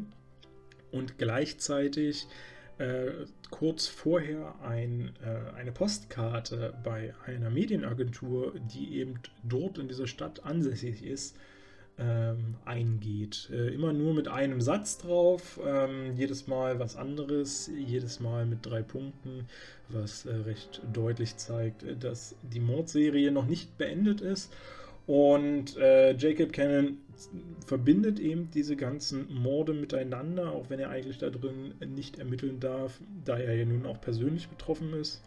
Und 0.93 1.17
gleichzeitig 1.17 2.27
äh, 2.77 3.12
kurz 3.50 3.88
vorher 3.88 4.55
ein, 4.63 5.12
äh, 5.21 5.57
eine 5.57 5.71
Postkarte 5.71 6.73
bei 6.83 7.13
einer 7.25 7.50
Medienagentur, 7.50 8.53
die 8.73 8.97
eben 8.97 9.19
dort 9.43 9.77
in 9.77 9.89
dieser 9.89 10.07
Stadt 10.07 10.45
ansässig 10.45 11.03
ist, 11.03 11.35
ähm, 12.00 12.55
eingeht. 12.65 13.50
Äh, 13.51 13.73
immer 13.73 13.93
nur 13.93 14.13
mit 14.13 14.27
einem 14.27 14.62
Satz 14.62 14.97
drauf, 14.97 15.59
ähm, 15.63 16.15
jedes 16.15 16.47
Mal 16.47 16.79
was 16.79 16.95
anderes, 16.95 17.69
jedes 17.75 18.19
Mal 18.19 18.45
mit 18.45 18.65
drei 18.65 18.81
Punkten, 18.81 19.45
was 19.89 20.25
äh, 20.25 20.33
recht 20.33 20.81
deutlich 20.91 21.38
zeigt, 21.38 21.83
äh, 21.83 21.95
dass 21.95 22.35
die 22.41 22.59
Mordserie 22.59 23.31
noch 23.31 23.45
nicht 23.45 23.77
beendet 23.77 24.21
ist. 24.21 24.51
Und 25.05 25.75
äh, 25.77 26.15
Jacob 26.15 26.53
Cannon 26.53 26.98
verbindet 27.65 28.19
eben 28.19 28.50
diese 28.51 28.75
ganzen 28.75 29.33
Morde 29.33 29.74
miteinander, 29.74 30.51
auch 30.51 30.69
wenn 30.69 30.79
er 30.79 30.89
eigentlich 30.89 31.17
da 31.17 31.29
drin 31.29 31.74
nicht 31.86 32.19
ermitteln 32.19 32.60
darf, 32.60 33.00
da 33.25 33.38
er 33.38 33.55
ja 33.55 33.65
nun 33.65 33.86
auch 33.86 34.00
persönlich 34.00 34.48
betroffen 34.48 34.93
ist. 34.93 35.22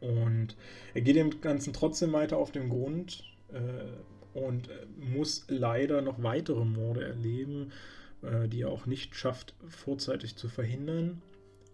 Und 0.00 0.56
er 0.94 1.00
geht 1.00 1.16
dem 1.16 1.40
Ganzen 1.40 1.72
trotzdem 1.72 2.12
weiter 2.12 2.36
auf 2.36 2.52
den 2.52 2.68
Grund 2.68 3.24
äh, 3.52 4.38
und 4.38 4.68
muss 4.98 5.46
leider 5.48 6.02
noch 6.02 6.22
weitere 6.22 6.64
Morde 6.64 7.04
erleben, 7.04 7.72
äh, 8.22 8.48
die 8.48 8.62
er 8.62 8.70
auch 8.70 8.86
nicht 8.86 9.16
schafft, 9.16 9.54
vorzeitig 9.68 10.36
zu 10.36 10.48
verhindern. 10.48 11.22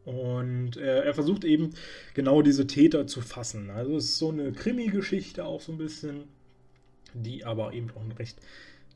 Und 0.05 0.77
äh, 0.77 1.05
er 1.05 1.15
versucht 1.15 1.45
eben 1.45 1.71
genau 2.15 2.43
diese 2.43 2.67
Täter 2.67 3.07
zu 3.07 3.21
fassen. 3.21 3.71
Also 3.71 3.97
es 3.97 4.05
ist 4.05 4.19
so 4.19 4.31
eine 4.31 4.53
Krimi-Geschichte 4.53 5.45
auch 5.45 5.61
so 5.61 5.73
ein 5.73 5.79
bisschen, 5.79 6.25
die 7.15 7.45
aber 7.45 7.73
eben 7.73 7.91
auch 7.91 8.03
einen 8.03 8.13
recht 8.13 8.39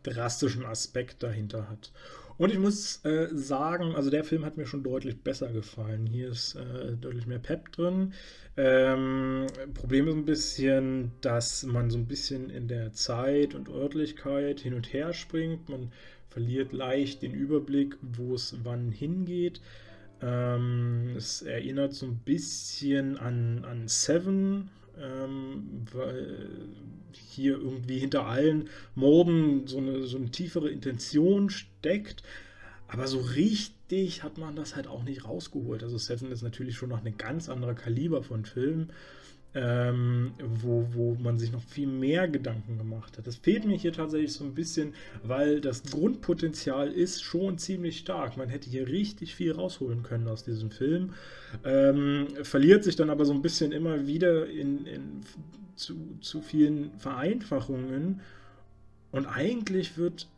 drastischen 0.03 0.65
Aspekt 0.65 1.23
dahinter 1.23 1.69
hat. 1.69 1.93
Und 2.39 2.53
ich 2.53 2.59
muss 2.59 3.03
äh, 3.05 3.29
sagen, 3.33 3.95
also 3.95 4.11
der 4.11 4.23
Film 4.23 4.45
hat 4.45 4.59
mir 4.59 4.67
schon 4.67 4.83
deutlich 4.83 5.23
besser 5.23 5.49
gefallen. 5.49 6.07
Hier 6.07 6.29
ist 6.29 6.55
äh, 6.55 6.93
deutlich 7.01 7.27
mehr 7.27 7.39
Pep 7.39 7.73
drin. 7.73 8.13
Ähm, 8.59 9.47
Problem 9.73 10.07
ist 10.07 10.15
ein 10.15 10.25
bisschen, 10.27 11.13
dass 11.23 11.63
man 11.65 11.91
so 11.91 11.97
ein 11.97 12.07
bisschen 12.07 12.51
in 12.51 12.69
der 12.69 12.93
Zeit 12.93 13.55
und 13.55 13.71
Örtlichkeit 13.71 14.61
hin 14.61 14.75
und 14.75 14.93
her 14.93 15.15
springt. 15.15 15.69
Man 15.71 15.93
verliert 16.29 16.75
leicht 16.75 17.23
den 17.23 17.33
Überblick, 17.33 17.97
wo 18.03 18.35
es 18.35 18.57
wann 18.65 18.93
hingeht. 18.93 19.63
Ähm, 20.21 21.15
es 21.17 21.41
erinnert 21.41 21.95
so 21.95 22.07
ein 22.07 22.19
bisschen 22.19 23.19
an, 23.19 23.65
an 23.65 23.89
Seven, 23.89 24.69
ähm, 25.01 25.87
weil 25.93 26.49
hier 27.13 27.55
irgendwie 27.59 27.99
hinter 27.99 28.27
allen 28.27 28.69
Morden 28.95 29.67
so 29.67 29.79
eine, 29.79 30.05
so 30.05 30.17
eine 30.17 30.31
tiefere 30.31 30.71
Intention 30.71 31.51
steckt. 31.51 32.23
Aber 32.89 33.07
so 33.07 33.19
richtig 33.19 34.23
hat 34.23 34.39
man 34.39 34.55
das 34.55 34.77
halt 34.77 34.87
auch 34.87 35.03
nicht 35.03 35.25
rausgeholt. 35.25 35.83
Also 35.83 35.99
Seven 35.99 36.31
ist 36.31 36.43
natürlich 36.43 36.77
schon 36.77 36.89
noch 36.89 37.05
ein 37.05 37.17
ganz 37.17 37.49
anderer 37.49 37.75
Kaliber 37.75 38.23
von 38.23 38.45
Film 38.45 38.89
ähm, 39.55 40.33
wo, 40.43 40.87
wo 40.93 41.15
man 41.15 41.39
sich 41.39 41.51
noch 41.51 41.63
viel 41.63 41.87
mehr 41.87 42.29
Gedanken 42.29 42.77
gemacht 42.77 43.17
hat. 43.17 43.27
Das 43.27 43.37
fehlt 43.37 43.65
mir 43.65 43.77
hier 43.77 43.93
tatsächlich 43.93 44.33
so 44.33 44.45
ein 44.45 44.55
bisschen, 44.55 44.95
weil 45.23 45.61
das 45.61 45.83
Grundpotenzial 45.85 46.93
ist 46.93 47.23
schon 47.23 47.57
ziemlich 47.57 47.99
stark. 47.99 48.37
Man 48.37 48.49
hätte 48.49 48.69
hier 48.69 48.87
richtig 48.87 49.35
viel 49.35 49.53
rausholen 49.53 50.03
können 50.03 50.29
aus 50.29 50.45
diesem 50.45 50.71
Film. 50.71 51.15
Ähm, 51.65 52.29
verliert 52.43 52.85
sich 52.85 52.97
dann 52.97 53.09
aber 53.09 53.25
so 53.25 53.33
ein 53.33 53.43
bisschen 53.43 53.73
immer 53.73 54.07
wieder 54.07 54.47
in, 54.47 54.87
in 54.87 55.21
zu, 55.75 55.95
zu 56.21 56.43
vielen 56.43 56.91
Vereinfachungen. 56.99 58.21
Und 59.13 59.27
eigentlich 59.27 59.97
wird 59.97 60.29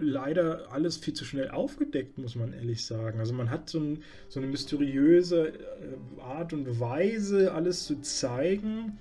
leider 0.00 0.72
alles 0.72 0.96
viel 0.96 1.14
zu 1.14 1.24
schnell 1.24 1.50
aufgedeckt, 1.50 2.18
muss 2.18 2.34
man 2.34 2.52
ehrlich 2.52 2.84
sagen. 2.84 3.20
Also 3.20 3.32
man 3.32 3.50
hat 3.50 3.68
so, 3.68 3.78
ein, 3.78 4.02
so 4.28 4.40
eine 4.40 4.48
mysteriöse 4.48 5.48
äh, 5.48 6.20
Art 6.22 6.52
und 6.52 6.80
Weise, 6.80 7.52
alles 7.52 7.86
zu 7.86 8.00
zeigen 8.00 8.98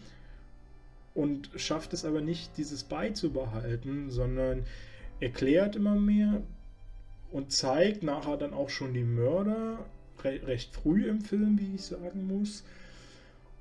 und 1.14 1.50
schafft 1.56 1.94
es 1.94 2.06
aber 2.06 2.22
nicht, 2.22 2.58
dieses 2.58 2.84
beizubehalten, 2.84 4.10
sondern 4.10 4.64
erklärt 5.20 5.76
immer 5.76 5.96
mehr 5.96 6.42
und 7.32 7.52
zeigt 7.52 8.04
nachher 8.04 8.38
dann 8.38 8.54
auch 8.54 8.70
schon 8.70 8.94
die 8.94 9.04
Mörder 9.04 9.86
recht 10.24 10.74
früh 10.74 11.08
im 11.08 11.22
Film, 11.22 11.58
wie 11.60 11.76
ich 11.76 11.84
sagen 11.84 12.28
muss 12.28 12.64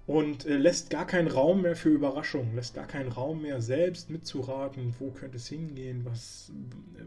und 0.08 0.46
äh, 0.46 0.56
lässt 0.56 0.88
gar 0.88 1.06
keinen 1.06 1.28
Raum 1.28 1.60
mehr 1.60 1.76
für 1.76 1.90
Überraschungen, 1.90 2.56
lässt 2.56 2.74
gar 2.74 2.86
keinen 2.86 3.12
Raum 3.12 3.42
mehr 3.42 3.60
selbst 3.60 4.08
mitzuraten, 4.08 4.94
wo 4.98 5.10
könnte 5.10 5.36
es 5.36 5.48
hingehen, 5.48 6.00
was, 6.04 6.50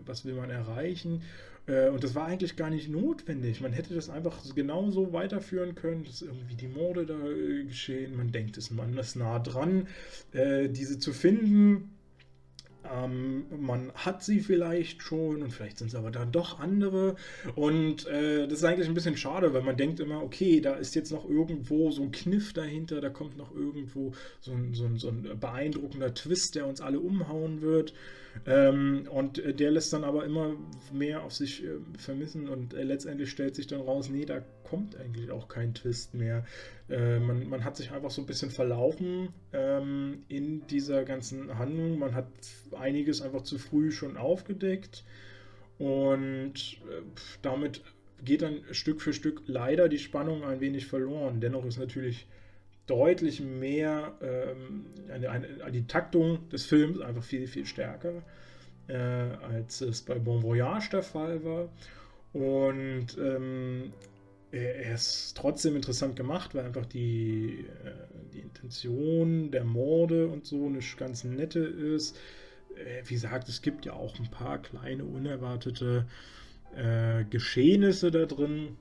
was 0.05 0.24
will 0.24 0.36
man 0.36 0.51
erreichen. 0.51 1.24
Äh, 1.65 1.89
und 1.89 2.03
das 2.03 2.13
war 2.13 2.27
eigentlich 2.27 2.58
gar 2.58 2.70
nicht 2.70 2.89
notwendig. 2.89 3.60
Man 3.60 3.74
hätte 3.74 3.96
das 3.96 4.12
einfach 4.12 4.38
genauso 4.53 5.13
weiterführen 5.13 5.74
können, 5.74 6.03
dass 6.03 6.22
irgendwie 6.22 6.53
die 6.53 6.67
Morde 6.67 7.08
da 7.08 7.17
äh, 7.27 7.63
geschehen. 7.63 8.15
Man 8.15 8.31
denkt, 8.31 8.58
es 8.58 8.70
man 8.70 8.96
ist 8.96 9.15
nah 9.15 9.39
dran, 9.39 9.88
äh, 10.34 10.70
diese 10.70 11.00
zu 11.00 11.12
finden 11.12 11.89
ähm, 12.93 13.45
man 13.60 13.91
hat 13.93 14.24
sie 14.24 14.39
vielleicht 14.39 15.01
schon 15.01 15.41
und 15.41 15.51
vielleicht 15.51 15.77
sind 15.77 15.88
es 15.88 15.95
aber 15.95 16.12
dann 16.12 16.31
doch 16.31 16.60
andere. 16.60 17.15
Und 17.55 18.07
äh, 18.07 18.48
das 18.48 18.60
ist 18.60 18.63
eigentlich 18.63 18.88
ein 18.88 18.93
bisschen 18.93 19.17
schade, 19.17 19.53
weil 19.53 19.62
man 19.62 19.77
denkt 19.77 20.00
immer, 20.00 20.21
okay, 20.24 20.62
da 20.62 20.74
ist 20.74 20.95
jetzt 20.95 21.12
noch 21.12 21.29
irgendwo 21.29 21.91
so 21.91 22.03
ein 22.03 22.12
Kniff 22.12 22.53
dahinter, 22.53 23.01
da 23.01 23.10
kommt 23.10 23.38
noch 23.38 23.55
irgendwo 23.55 24.13
so 24.39 24.51
ein, 24.51 24.74
so 24.74 24.86
ein, 24.86 24.98
so 24.98 25.10
ein 25.10 25.39
beeindruckender 25.39 26.13
Twist, 26.13 26.55
der 26.55 26.67
uns 26.67 26.81
alle 26.81 27.00
umhauen 27.00 27.62
wird. 27.62 27.93
Ähm, 28.45 29.07
und 29.11 29.39
äh, 29.39 29.53
der 29.53 29.71
lässt 29.71 29.93
dann 29.93 30.03
aber 30.03 30.25
immer 30.25 30.55
mehr 30.91 31.23
auf 31.23 31.33
sich 31.33 31.63
äh, 31.63 31.77
vermissen 31.97 32.50
und 32.50 32.73
äh, 32.73 32.83
letztendlich 32.83 33.29
stellt 33.29 33.55
sich 33.55 33.67
dann 33.67 33.81
raus, 33.81 34.09
nee, 34.09 34.25
da 34.25 34.41
kommt 34.63 34.95
eigentlich 34.95 35.31
auch 35.31 35.47
kein 35.47 35.73
Twist 35.73 36.13
mehr. 36.13 36.45
Äh, 36.89 37.19
man, 37.19 37.47
man, 37.47 37.63
hat 37.63 37.77
sich 37.77 37.91
einfach 37.91 38.09
so 38.09 38.21
ein 38.21 38.25
bisschen 38.25 38.50
verlaufen 38.50 39.29
ähm, 39.53 40.23
in 40.27 40.65
dieser 40.67 41.03
ganzen 41.03 41.57
Handlung. 41.57 42.00
Man 42.00 42.15
hat 42.15 42.27
einiges 42.77 43.21
einfach 43.21 43.43
zu 43.43 43.57
früh 43.57 43.91
schon 43.91 44.17
aufgedeckt 44.17 45.03
und 45.77 46.53
äh, 46.55 47.01
damit 47.41 47.81
geht 48.23 48.43
dann 48.43 48.61
Stück 48.71 49.01
für 49.01 49.13
Stück 49.13 49.41
leider 49.47 49.89
die 49.89 50.00
Spannung 50.00 50.43
ein 50.43 50.59
wenig 50.61 50.85
verloren. 50.85 51.41
Dennoch 51.41 51.65
ist 51.65 51.79
natürlich 51.79 52.27
deutlich 52.88 53.41
mehr, 53.41 54.13
ähm, 54.21 54.85
eine, 55.09 55.29
eine, 55.29 55.71
die 55.71 55.88
Taktung 55.88 56.50
des 56.50 56.65
Films 56.65 57.00
einfach 57.00 57.23
viel, 57.23 57.47
viel 57.47 57.65
stärker, 57.65 58.23
äh, 58.88 58.95
als 58.95 59.81
es 59.81 60.01
bei 60.01 60.19
Bon 60.19 60.43
Voyage 60.43 60.89
der 60.91 61.03
Fall 61.03 61.43
war. 61.43 61.69
Und 62.33 63.17
ähm, 63.17 63.93
er 64.51 64.93
ist 64.93 65.35
trotzdem 65.38 65.75
interessant 65.75 66.15
gemacht, 66.15 66.53
weil 66.53 66.65
einfach 66.65 66.85
die, 66.85 67.65
äh, 67.83 67.91
die 68.33 68.39
Intention 68.39 69.51
der 69.51 69.63
Morde 69.63 70.27
und 70.27 70.45
so 70.45 70.65
eine 70.65 70.79
ganz 70.97 71.23
nette 71.23 71.59
ist. 71.59 72.17
Äh, 72.75 73.03
wie 73.05 73.13
gesagt, 73.13 73.47
es 73.47 73.61
gibt 73.61 73.85
ja 73.85 73.93
auch 73.93 74.19
ein 74.19 74.29
paar 74.29 74.61
kleine, 74.61 75.05
unerwartete 75.05 76.05
äh, 76.75 77.23
Geschehnisse 77.29 78.11
da 78.11 78.25
drin, 78.25 78.77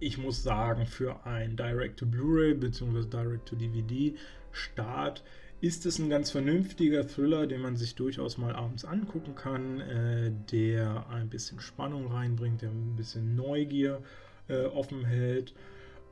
ich 0.00 0.18
muss 0.18 0.42
sagen, 0.42 0.86
für 0.86 1.24
ein 1.26 1.56
Direct-to-Blu-ray 1.56 2.54
bzw. 2.54 3.08
Direct-to-DVD-Start 3.08 5.22
ist 5.60 5.86
es 5.86 5.98
ein 5.98 6.10
ganz 6.10 6.30
vernünftiger 6.30 7.06
Thriller, 7.06 7.46
den 7.46 7.62
man 7.62 7.76
sich 7.76 7.94
durchaus 7.94 8.36
mal 8.36 8.54
abends 8.54 8.84
angucken 8.84 9.34
kann, 9.34 9.80
äh, 9.80 10.30
der 10.52 11.08
ein 11.08 11.30
bisschen 11.30 11.60
Spannung 11.60 12.08
reinbringt, 12.08 12.60
der 12.60 12.68
ein 12.70 12.96
bisschen 12.96 13.34
Neugier 13.34 14.02
äh, 14.48 14.66
offen 14.66 15.06
hält. 15.06 15.54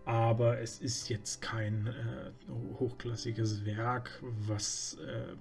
Aber 0.05 0.61
es 0.61 0.81
ist 0.81 1.09
jetzt 1.11 1.43
kein 1.43 1.89
äh, 1.89 2.31
hochklassiges 2.79 3.67
Werk, 3.67 4.23
was, 4.47 4.97
äh, 5.07 5.35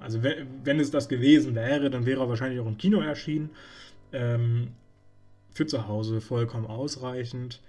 also 0.00 0.22
wenn, 0.22 0.46
wenn, 0.64 0.80
es 0.80 0.90
das 0.90 1.08
gewesen 1.08 1.54
wäre, 1.54 1.90
dann 1.90 2.06
wäre 2.06 2.22
er 2.22 2.28
wahrscheinlich 2.28 2.58
auch 2.58 2.66
im 2.66 2.78
Kino 2.78 3.00
erschienen. 3.00 3.50
Ähm, 4.12 4.72
für 5.50 5.66
zu 5.66 5.86
Hause 5.86 6.20
vollkommen 6.20 6.66
ausreichend. 6.66 7.60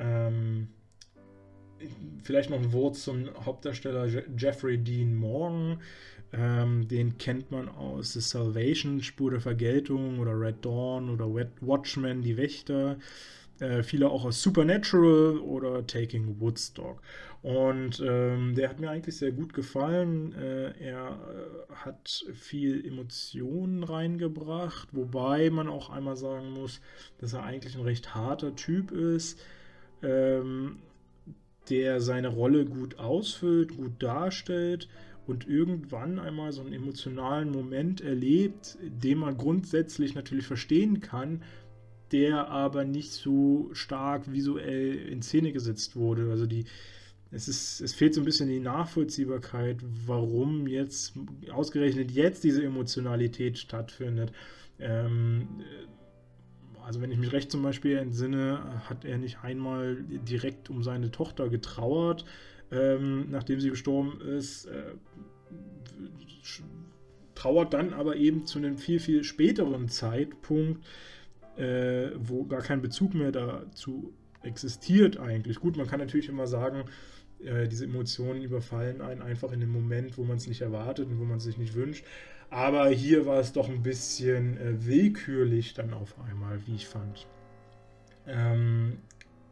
Ähm, 0.00 0.68
vielleicht 2.22 2.50
noch 2.50 2.58
ein 2.58 2.72
Wort 2.72 2.96
zum 2.96 3.28
Hauptdarsteller 3.44 4.06
Jeffrey 4.36 4.78
Dean 4.78 5.14
Morgan. 5.14 5.80
Ähm, 6.32 6.86
den 6.86 7.18
kennt 7.18 7.50
man 7.50 7.68
aus 7.68 8.12
The 8.12 8.20
Salvation, 8.20 9.02
Spur 9.02 9.32
der 9.32 9.40
Vergeltung 9.40 10.20
oder 10.20 10.38
Red 10.38 10.64
Dawn 10.64 11.10
oder 11.10 11.26
Watchmen, 11.60 12.22
die 12.22 12.36
Wächter. 12.36 12.98
Äh, 13.58 13.82
viele 13.82 14.08
auch 14.08 14.24
aus 14.24 14.40
Supernatural 14.40 15.38
oder 15.38 15.86
Taking 15.86 16.40
Woodstock. 16.40 17.02
Und 17.42 18.02
ähm, 18.06 18.54
der 18.54 18.68
hat 18.68 18.80
mir 18.80 18.90
eigentlich 18.90 19.16
sehr 19.16 19.32
gut 19.32 19.54
gefallen. 19.54 20.32
Äh, 20.34 20.72
er 20.78 21.18
äh, 21.18 21.74
hat 21.74 22.24
viel 22.32 22.86
Emotionen 22.86 23.82
reingebracht, 23.82 24.88
wobei 24.92 25.50
man 25.50 25.68
auch 25.68 25.90
einmal 25.90 26.16
sagen 26.16 26.50
muss, 26.50 26.80
dass 27.18 27.32
er 27.32 27.42
eigentlich 27.42 27.76
ein 27.76 27.82
recht 27.82 28.14
harter 28.14 28.54
Typ 28.54 28.92
ist 28.92 29.40
ähm, 30.02 30.78
der 31.68 32.00
seine 32.00 32.28
Rolle 32.28 32.64
gut 32.64 32.98
ausfüllt, 32.98 33.76
gut 33.76 34.02
darstellt 34.02 34.88
und 35.26 35.46
irgendwann 35.48 36.18
einmal 36.18 36.52
so 36.52 36.60
einen 36.60 36.72
emotionalen 36.72 37.50
Moment 37.50 38.00
erlebt, 38.00 38.76
den 38.82 39.18
man 39.18 39.36
grundsätzlich 39.36 40.14
natürlich 40.14 40.46
verstehen 40.46 41.00
kann, 41.00 41.42
der 42.12 42.48
aber 42.48 42.84
nicht 42.84 43.12
so 43.12 43.70
stark 43.72 44.32
visuell 44.32 44.96
in 44.96 45.22
Szene 45.22 45.52
gesetzt 45.52 45.94
wurde. 45.94 46.30
Also 46.30 46.46
die, 46.46 46.64
es, 47.30 47.46
ist, 47.46 47.80
es 47.80 47.94
fehlt 47.94 48.14
so 48.14 48.20
ein 48.20 48.24
bisschen 48.24 48.48
die 48.48 48.58
Nachvollziehbarkeit, 48.58 49.76
warum 50.06 50.66
jetzt 50.66 51.12
ausgerechnet 51.52 52.10
jetzt 52.10 52.42
diese 52.42 52.64
Emotionalität 52.64 53.58
stattfindet. 53.58 54.32
Ähm, 54.80 55.46
also 56.84 57.00
wenn 57.00 57.10
ich 57.10 57.18
mich 57.18 57.32
recht 57.32 57.50
zum 57.50 57.62
Beispiel 57.62 57.96
entsinne, 57.96 58.82
hat 58.88 59.04
er 59.04 59.18
nicht 59.18 59.42
einmal 59.42 59.96
direkt 60.08 60.70
um 60.70 60.82
seine 60.82 61.10
Tochter 61.10 61.48
getrauert, 61.48 62.24
ähm, 62.70 63.30
nachdem 63.30 63.60
sie 63.60 63.70
gestorben 63.70 64.20
ist. 64.20 64.66
Äh, 64.66 64.94
trauert 67.34 67.72
dann 67.72 67.94
aber 67.94 68.16
eben 68.16 68.44
zu 68.44 68.58
einem 68.58 68.76
viel, 68.76 69.00
viel 69.00 69.24
späteren 69.24 69.88
Zeitpunkt, 69.88 70.84
äh, 71.56 72.10
wo 72.16 72.44
gar 72.44 72.60
kein 72.60 72.82
Bezug 72.82 73.14
mehr 73.14 73.32
dazu 73.32 74.12
existiert 74.42 75.18
eigentlich. 75.18 75.58
Gut, 75.60 75.76
man 75.76 75.86
kann 75.86 76.00
natürlich 76.00 76.28
immer 76.28 76.46
sagen, 76.46 76.84
äh, 77.42 77.66
diese 77.66 77.84
Emotionen 77.84 78.42
überfallen 78.42 79.00
einen 79.00 79.22
einfach 79.22 79.52
in 79.52 79.60
dem 79.60 79.72
Moment, 79.72 80.18
wo 80.18 80.24
man 80.24 80.36
es 80.36 80.46
nicht 80.46 80.60
erwartet 80.60 81.08
und 81.08 81.18
wo 81.18 81.24
man 81.24 81.38
es 81.38 81.44
sich 81.44 81.56
nicht 81.56 81.74
wünscht. 81.74 82.04
Aber 82.50 82.88
hier 82.88 83.26
war 83.26 83.38
es 83.38 83.52
doch 83.52 83.68
ein 83.68 83.82
bisschen 83.82 84.58
äh, 84.58 84.84
willkürlich 84.84 85.74
dann 85.74 85.94
auf 85.94 86.14
einmal, 86.28 86.66
wie 86.66 86.74
ich 86.74 86.88
fand. 86.88 87.26
Ähm, 88.26 88.98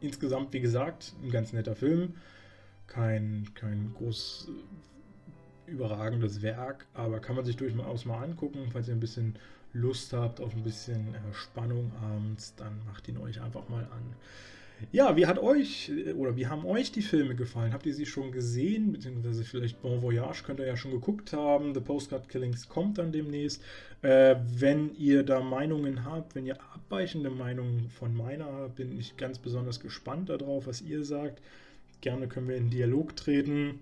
insgesamt, 0.01 0.51
wie 0.53 0.59
gesagt, 0.59 1.13
ein 1.23 1.31
ganz 1.31 1.53
netter 1.53 1.75
Film. 1.75 2.15
Kein, 2.87 3.47
kein 3.55 3.93
groß 3.93 4.49
äh, 5.67 5.71
überragendes 5.71 6.41
Werk, 6.41 6.87
aber 6.93 7.19
kann 7.19 7.35
man 7.35 7.45
sich 7.45 7.55
durchaus 7.55 8.05
mal 8.05 8.21
angucken, 8.21 8.67
falls 8.71 8.87
ihr 8.89 8.95
ein 8.95 8.99
bisschen 8.99 9.35
Lust 9.71 10.13
habt 10.13 10.41
auf 10.41 10.53
ein 10.55 10.63
bisschen 10.63 11.13
äh, 11.13 11.33
Spannung 11.33 11.91
abends, 12.01 12.55
dann 12.55 12.81
macht 12.85 13.07
ihn 13.07 13.17
euch 13.17 13.39
einfach 13.39 13.69
mal 13.69 13.83
an. 13.83 14.15
Ja, 14.91 15.15
wie 15.15 15.25
hat 15.27 15.39
euch 15.39 15.91
oder 16.15 16.35
wie 16.35 16.47
haben 16.47 16.65
euch 16.65 16.91
die 16.91 17.01
Filme 17.01 17.35
gefallen? 17.35 17.73
Habt 17.73 17.85
ihr 17.85 17.93
sie 17.93 18.05
schon 18.05 18.31
gesehen? 18.31 18.93
Beziehungsweise 18.93 19.43
vielleicht 19.43 19.81
Bon 19.81 20.01
Voyage 20.01 20.43
könnt 20.43 20.59
ihr 20.59 20.65
ja 20.65 20.77
schon 20.77 20.91
geguckt 20.91 21.33
haben. 21.33 21.73
The 21.73 21.81
Postcard 21.81 22.29
Killings 22.29 22.69
kommt 22.69 22.97
dann 22.97 23.11
demnächst. 23.11 23.61
Äh, 24.01 24.37
wenn 24.47 24.95
ihr 24.95 25.23
da 25.23 25.41
Meinungen 25.41 26.05
habt, 26.05 26.35
wenn 26.35 26.45
ihr 26.45 26.57
abweichende 26.73 27.29
Meinungen 27.29 27.89
von 27.89 28.15
meiner 28.15 28.45
habt, 28.45 28.75
bin 28.75 28.97
ich 28.97 29.17
ganz 29.17 29.37
besonders 29.37 29.79
gespannt 29.79 30.29
darauf, 30.29 30.67
was 30.67 30.81
ihr 30.81 31.03
sagt. 31.03 31.41
Gerne 32.01 32.27
können 32.27 32.47
wir 32.47 32.55
in 32.55 32.69
Dialog 32.69 33.15
treten. 33.15 33.79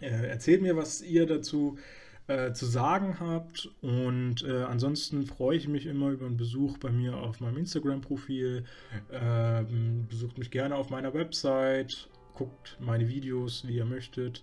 Äh, 0.00 0.26
erzählt 0.28 0.62
mir, 0.62 0.76
was 0.76 1.02
ihr 1.02 1.26
dazu 1.26 1.78
äh, 2.26 2.52
zu 2.52 2.66
sagen 2.66 3.18
habt. 3.20 3.68
Und 3.82 4.44
äh, 4.44 4.62
ansonsten 4.62 5.26
freue 5.26 5.56
ich 5.56 5.68
mich 5.68 5.86
immer 5.86 6.10
über 6.10 6.26
einen 6.26 6.36
Besuch 6.36 6.78
bei 6.78 6.90
mir 6.90 7.16
auf 7.16 7.40
meinem 7.40 7.56
Instagram-Profil. 7.58 8.64
Ähm, 9.12 10.06
besucht 10.08 10.38
mich 10.38 10.50
gerne 10.50 10.76
auf 10.76 10.90
meiner 10.90 11.14
Website, 11.14 12.08
guckt 12.34 12.76
meine 12.80 13.08
Videos, 13.08 13.66
wie 13.66 13.76
ihr 13.76 13.84
möchtet. 13.84 14.42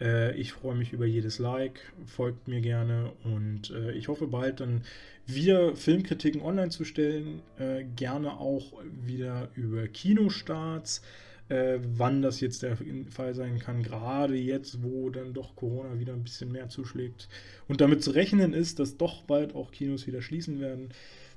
Äh, 0.00 0.36
ich 0.36 0.52
freue 0.52 0.74
mich 0.74 0.92
über 0.92 1.06
jedes 1.06 1.38
Like, 1.38 1.92
folgt 2.06 2.48
mir 2.48 2.60
gerne 2.60 3.12
und 3.24 3.70
äh, 3.70 3.92
ich 3.92 4.08
hoffe 4.08 4.26
bald 4.26 4.60
dann 4.60 4.82
wieder 5.26 5.76
Filmkritiken 5.76 6.42
online 6.42 6.70
zu 6.70 6.84
stellen. 6.84 7.40
Äh, 7.58 7.84
gerne 7.96 8.38
auch 8.38 8.72
wieder 9.06 9.48
über 9.54 9.86
Kinostarts 9.86 11.02
äh, 11.48 11.78
wann 11.82 12.22
das 12.22 12.40
jetzt 12.40 12.62
der 12.62 12.76
Fall 13.10 13.34
sein 13.34 13.58
kann, 13.58 13.82
gerade 13.82 14.36
jetzt, 14.36 14.82
wo 14.82 15.10
dann 15.10 15.34
doch 15.34 15.56
Corona 15.56 15.98
wieder 15.98 16.12
ein 16.12 16.24
bisschen 16.24 16.52
mehr 16.52 16.68
zuschlägt 16.68 17.28
und 17.68 17.80
damit 17.80 18.02
zu 18.02 18.10
rechnen 18.12 18.52
ist, 18.52 18.78
dass 18.78 18.96
doch 18.96 19.22
bald 19.24 19.54
auch 19.54 19.70
Kinos 19.70 20.06
wieder 20.06 20.22
schließen 20.22 20.60
werden. 20.60 20.90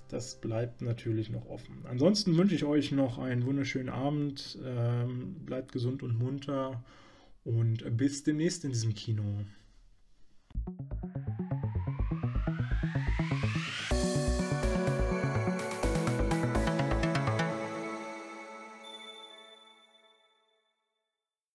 Das 0.09 0.39
bleibt 0.39 0.81
natürlich 0.81 1.29
noch 1.31 1.47
offen. 1.47 1.83
Ansonsten 1.85 2.37
wünsche 2.37 2.53
ich 2.53 2.63
euch 2.63 2.91
noch 2.91 3.17
einen 3.17 3.45
wunderschönen 3.45 3.89
Abend. 3.89 4.59
Ähm, 4.63 5.35
bleibt 5.45 5.71
gesund 5.71 6.03
und 6.03 6.19
munter 6.19 6.83
und 7.43 7.97
bis 7.97 8.23
demnächst 8.23 8.65
in 8.65 8.71
diesem 8.71 8.93
Kino. 8.93 9.23